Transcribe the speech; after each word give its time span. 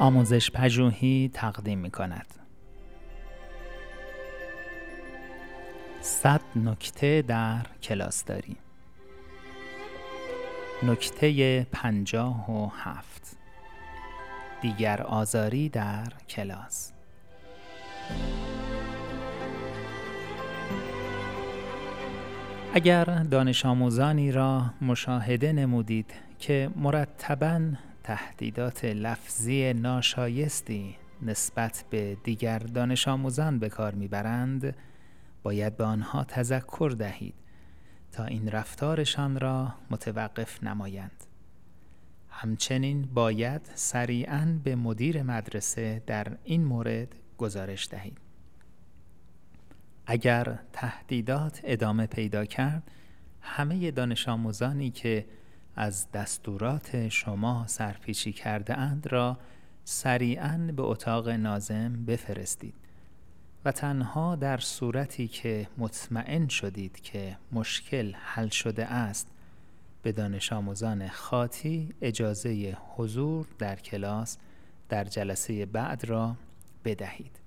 آموزش 0.00 0.50
پژوهی 0.50 1.30
تقدیم 1.34 1.78
می 1.78 1.90
کند. 1.90 2.26
صد 6.00 6.40
نکته 6.56 7.22
در 7.22 7.66
کلاس 7.82 8.24
داری. 8.24 8.56
نکته 10.82 11.66
پنجاه 11.72 12.50
و 12.50 12.70
هفت. 12.78 13.36
دیگر 14.60 15.02
آزاری 15.02 15.68
در 15.68 16.12
کلاس. 16.28 16.92
اگر 22.74 23.04
دانش 23.04 23.66
آموزانی 23.66 24.32
را 24.32 24.62
مشاهده 24.82 25.52
نمودید 25.52 26.12
که 26.38 26.70
مرتباً 26.76 27.60
تهدیدات 28.06 28.84
لفظی 28.84 29.72
ناشایستی 29.72 30.96
نسبت 31.22 31.84
به 31.90 32.16
دیگر 32.24 32.58
دانش 32.58 33.08
آموزان 33.08 33.58
به 33.58 33.68
کار 33.68 33.94
می‌برند 33.94 34.76
باید 35.42 35.76
به 35.76 35.84
آنها 35.84 36.24
تذکر 36.24 36.94
دهید 36.98 37.34
تا 38.12 38.24
این 38.24 38.50
رفتارشان 38.50 39.40
را 39.40 39.74
متوقف 39.90 40.62
نمایند. 40.62 41.24
همچنین 42.30 43.02
باید 43.14 43.70
سریعا 43.74 44.58
به 44.64 44.76
مدیر 44.76 45.22
مدرسه 45.22 46.02
در 46.06 46.36
این 46.44 46.64
مورد 46.64 47.08
گزارش 47.38 47.88
دهید. 47.90 48.18
اگر 50.06 50.58
تهدیدات 50.72 51.60
ادامه 51.64 52.06
پیدا 52.06 52.44
کرد 52.44 52.90
همه 53.40 53.90
دانش 53.90 54.28
آموزانی 54.28 54.90
که 54.90 55.26
از 55.76 56.10
دستورات 56.10 57.08
شما 57.08 57.64
سرپیچی 57.66 58.32
کرده 58.32 58.78
اند 58.78 59.06
را 59.06 59.38
سریعا 59.84 60.70
به 60.76 60.82
اتاق 60.82 61.28
نازم 61.28 62.04
بفرستید 62.04 62.74
و 63.64 63.72
تنها 63.72 64.36
در 64.36 64.58
صورتی 64.58 65.28
که 65.28 65.68
مطمئن 65.78 66.48
شدید 66.48 67.00
که 67.00 67.36
مشکل 67.52 68.12
حل 68.14 68.48
شده 68.48 68.86
است 68.86 69.28
به 70.02 70.12
دانش 70.12 70.52
آموزان 70.52 71.08
خاطی 71.08 71.94
اجازه 72.02 72.76
حضور 72.96 73.46
در 73.58 73.76
کلاس 73.76 74.38
در 74.88 75.04
جلسه 75.04 75.66
بعد 75.66 76.04
را 76.04 76.36
بدهید. 76.84 77.40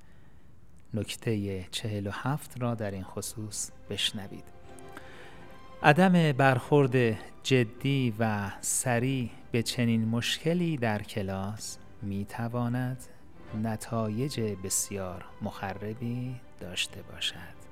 نکته 0.94 1.64
چهل 1.72 2.08
و 2.08 2.12
هفت 2.14 2.62
را 2.62 2.75
در 2.75 2.92
این 2.92 3.03
خصوص 3.03 3.72
بشنوید. 3.90 4.44
عدم 5.84 6.31
برخورد 6.31 7.18
جدی 7.44 8.14
و 8.20 8.52
سریع 8.62 9.30
به 9.52 9.64
چنین 9.64 10.06
مشکلی 10.06 10.78
در 10.78 11.04
کلاس 11.04 11.78
می 12.02 12.26
تواند 12.26 13.04
نتایج 13.64 14.40
بسیار 14.40 15.26
مخربی 15.42 16.36
داشته 16.59 17.02
باشد. 17.02 17.69